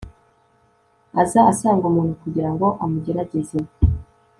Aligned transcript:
aza 1.21 1.39
asanga 1.51 1.83
umuntu 1.87 2.13
kugira 2.21 2.49
ngo 2.53 2.67
amugerageze 2.83 3.57